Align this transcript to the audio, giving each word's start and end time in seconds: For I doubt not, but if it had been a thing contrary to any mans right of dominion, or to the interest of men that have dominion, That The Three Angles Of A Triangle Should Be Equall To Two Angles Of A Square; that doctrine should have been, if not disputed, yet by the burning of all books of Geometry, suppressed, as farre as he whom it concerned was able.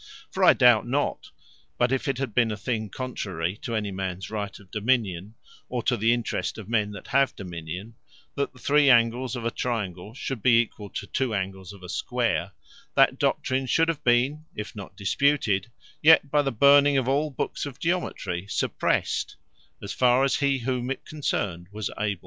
For 0.31 0.43
I 0.43 0.53
doubt 0.53 0.87
not, 0.87 1.29
but 1.77 1.91
if 1.91 2.07
it 2.07 2.17
had 2.17 2.33
been 2.33 2.49
a 2.51 2.57
thing 2.57 2.89
contrary 2.89 3.55
to 3.57 3.75
any 3.75 3.91
mans 3.91 4.31
right 4.31 4.57
of 4.59 4.71
dominion, 4.71 5.35
or 5.69 5.83
to 5.83 5.95
the 5.95 6.11
interest 6.11 6.57
of 6.57 6.67
men 6.67 6.89
that 6.93 7.05
have 7.09 7.35
dominion, 7.35 7.93
That 8.33 8.51
The 8.51 8.57
Three 8.57 8.89
Angles 8.89 9.35
Of 9.35 9.45
A 9.45 9.51
Triangle 9.51 10.15
Should 10.15 10.41
Be 10.41 10.57
Equall 10.61 10.89
To 10.89 11.05
Two 11.05 11.35
Angles 11.35 11.71
Of 11.71 11.83
A 11.83 11.87
Square; 11.89 12.53
that 12.95 13.19
doctrine 13.19 13.67
should 13.67 13.89
have 13.89 14.03
been, 14.03 14.45
if 14.55 14.75
not 14.75 14.97
disputed, 14.97 15.69
yet 16.01 16.31
by 16.31 16.41
the 16.41 16.51
burning 16.51 16.97
of 16.97 17.07
all 17.07 17.29
books 17.29 17.67
of 17.67 17.77
Geometry, 17.77 18.47
suppressed, 18.49 19.35
as 19.83 19.93
farre 19.93 20.23
as 20.23 20.37
he 20.37 20.57
whom 20.57 20.89
it 20.89 21.05
concerned 21.05 21.67
was 21.71 21.91
able. 21.99 22.19